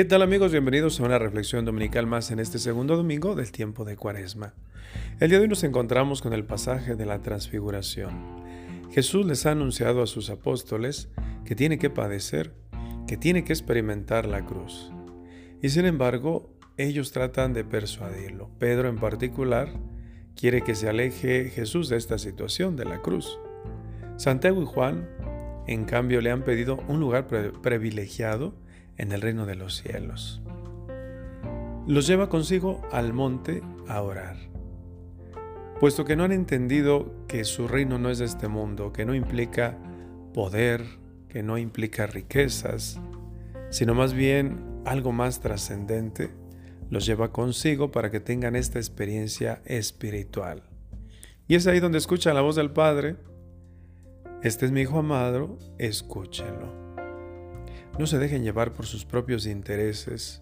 [0.00, 0.50] ¿Qué tal amigos?
[0.50, 4.54] Bienvenidos a una reflexión dominical más en este segundo domingo del tiempo de Cuaresma.
[5.20, 8.08] El día de hoy nos encontramos con el pasaje de la transfiguración.
[8.92, 11.10] Jesús les ha anunciado a sus apóstoles
[11.44, 12.54] que tiene que padecer,
[13.06, 14.90] que tiene que experimentar la cruz.
[15.60, 18.48] Y sin embargo, ellos tratan de persuadirlo.
[18.58, 19.68] Pedro en particular
[20.34, 23.38] quiere que se aleje Jesús de esta situación de la cruz.
[24.16, 25.10] Santiago y Juan,
[25.66, 27.26] en cambio, le han pedido un lugar
[27.60, 28.54] privilegiado
[29.00, 30.42] en el reino de los cielos.
[31.86, 34.36] Los lleva consigo al monte a orar,
[35.80, 39.14] puesto que no han entendido que su reino no es de este mundo, que no
[39.14, 39.78] implica
[40.34, 40.84] poder,
[41.30, 43.00] que no implica riquezas,
[43.70, 46.30] sino más bien algo más trascendente,
[46.90, 50.62] los lleva consigo para que tengan esta experiencia espiritual.
[51.48, 53.16] Y es ahí donde escucha la voz del Padre,
[54.42, 56.79] este es mi Hijo amado, escúchenlo.
[58.00, 60.40] No se dejen llevar por sus propios intereses.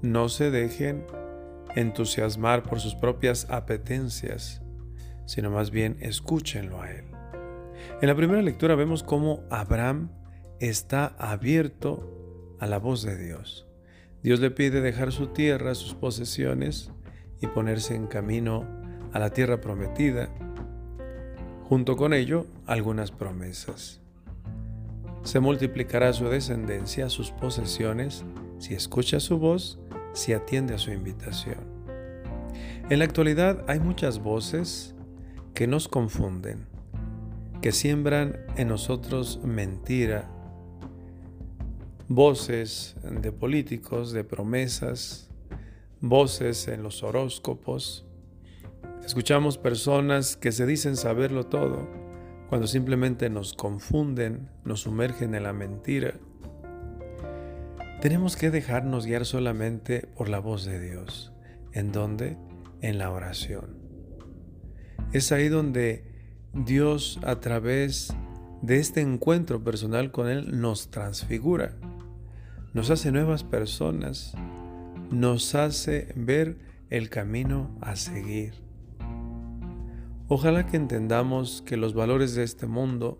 [0.00, 1.04] No se dejen
[1.76, 4.62] entusiasmar por sus propias apetencias,
[5.26, 7.04] sino más bien escúchenlo a Él.
[8.00, 10.10] En la primera lectura vemos cómo Abraham
[10.58, 13.66] está abierto a la voz de Dios.
[14.22, 16.90] Dios le pide dejar su tierra, sus posesiones
[17.42, 18.64] y ponerse en camino
[19.12, 20.30] a la tierra prometida.
[21.64, 24.00] Junto con ello, algunas promesas.
[25.22, 28.24] Se multiplicará su descendencia, sus posesiones,
[28.58, 29.78] si escucha su voz,
[30.12, 31.58] si atiende a su invitación.
[32.90, 34.94] En la actualidad hay muchas voces
[35.54, 36.66] que nos confunden,
[37.60, 40.30] que siembran en nosotros mentira,
[42.08, 45.28] voces de políticos, de promesas,
[46.00, 48.06] voces en los horóscopos.
[49.04, 51.88] Escuchamos personas que se dicen saberlo todo,
[52.48, 56.14] cuando simplemente nos confunden, nos sumergen en la mentira.
[58.00, 61.32] Tenemos que dejarnos guiar solamente por la voz de Dios.
[61.72, 62.38] ¿En dónde?
[62.80, 63.76] En la oración.
[65.12, 66.04] Es ahí donde
[66.54, 68.14] Dios a través
[68.62, 71.76] de este encuentro personal con Él nos transfigura,
[72.72, 74.34] nos hace nuevas personas,
[75.10, 76.58] nos hace ver
[76.90, 78.67] el camino a seguir.
[80.30, 83.18] Ojalá que entendamos que los valores de este mundo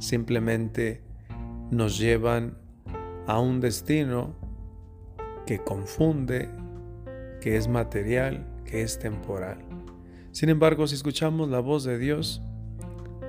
[0.00, 1.00] simplemente
[1.70, 2.58] nos llevan
[3.28, 4.34] a un destino
[5.46, 6.50] que confunde,
[7.40, 9.58] que es material, que es temporal.
[10.32, 12.42] Sin embargo, si escuchamos la voz de Dios,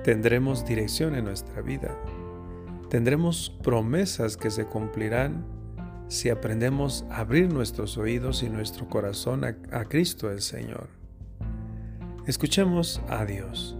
[0.02, 1.96] tendremos dirección en nuestra vida.
[2.90, 5.46] Tendremos promesas que se cumplirán
[6.08, 10.95] si aprendemos a abrir nuestros oídos y nuestro corazón a, a Cristo el Señor.
[12.26, 13.76] Escuchemos a Dios.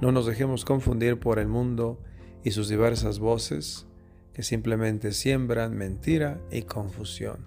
[0.00, 2.02] No nos dejemos confundir por el mundo
[2.42, 3.86] y sus diversas voces
[4.32, 7.44] que simplemente siembran mentira y confusión.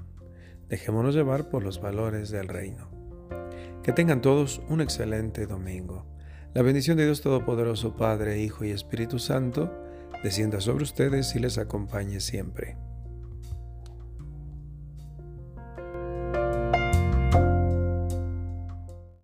[0.69, 2.91] Dejémonos llevar por los valores del reino.
[3.81, 6.05] Que tengan todos un excelente domingo.
[6.53, 9.73] La bendición de Dios Todopoderoso, Padre, Hijo y Espíritu Santo,
[10.21, 12.77] descienda sobre ustedes y les acompañe siempre.